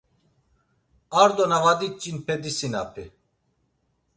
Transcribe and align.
Ar 1.21 1.29
do 1.35 1.45
na 1.49 1.57
vadiç̌inpe 1.63 2.35
disinapi. 2.43 3.05